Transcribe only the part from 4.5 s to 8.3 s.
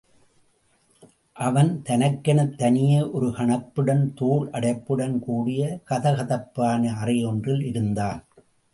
அடைப்புடன் கூடிய கதகதப்பான அறையொன்றில் இருந்தான்.